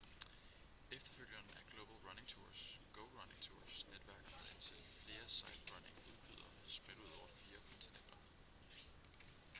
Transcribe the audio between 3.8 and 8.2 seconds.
netværker med indtil flere sightrunning-udbydere spredt ud over fire kontinenter